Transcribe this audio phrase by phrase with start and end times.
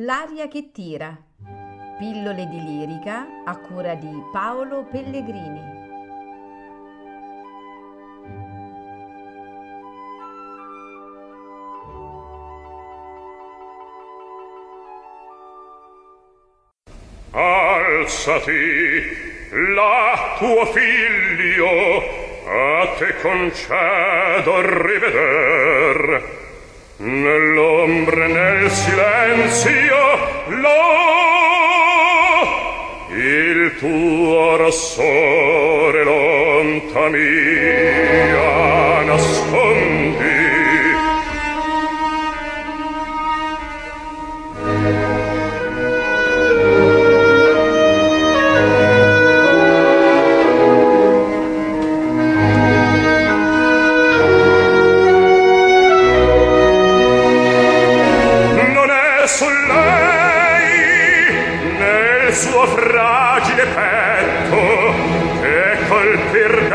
[0.00, 1.16] L'aria che tira.
[1.98, 5.62] Pillole di lirica a cura di Paolo Pellegrini.
[17.30, 18.36] Alzati,
[19.50, 22.02] là tuo figlio,
[22.46, 26.44] a te concedo riveder
[26.98, 29.96] nell'ombre nel silenzio silenzio
[30.46, 30.84] lo!
[33.10, 40.45] Il tuo rossore lonta mia nascondi.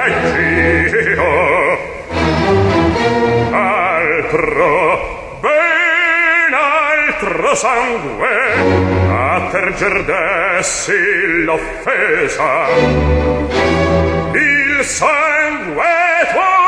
[0.04, 1.80] reggio
[3.52, 8.30] altro ben altro sangue
[9.10, 12.68] a terger dessi l'offesa.
[14.34, 15.84] Il sangue
[16.32, 16.61] tuo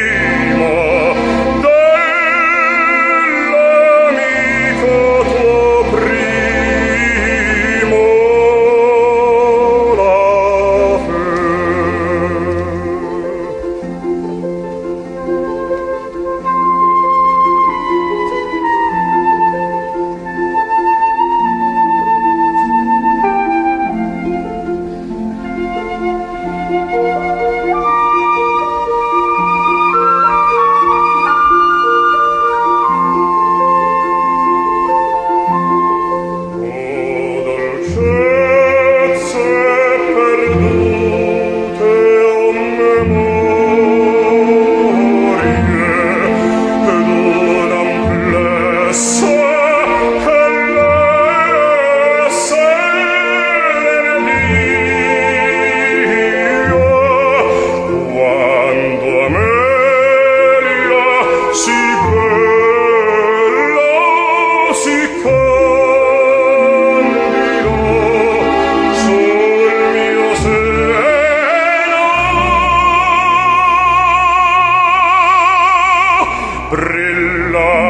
[77.51, 77.90] love.